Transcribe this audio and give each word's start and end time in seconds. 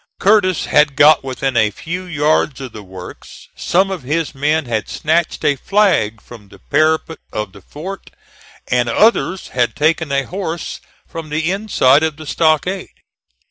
Curtis 0.19 0.65
had 0.65 0.95
got 0.95 1.23
within 1.23 1.55
a 1.55 1.69
few 1.69 2.05
yards 2.05 2.59
of 2.59 2.71
the 2.71 2.81
works. 2.81 3.49
Some 3.55 3.91
of 3.91 4.01
his 4.01 4.33
men 4.33 4.65
had 4.65 4.89
snatched 4.89 5.45
a 5.45 5.55
flag 5.55 6.19
from 6.21 6.47
the 6.49 6.57
parapet 6.57 7.19
of 7.31 7.51
the 7.51 7.61
fort, 7.61 8.09
and 8.67 8.89
others 8.89 9.49
had 9.49 9.75
taken 9.75 10.11
a 10.11 10.23
horse 10.25 10.81
from 11.07 11.29
the 11.29 11.51
inside 11.51 12.01
of 12.01 12.17
the 12.17 12.25
stockade. 12.25 12.95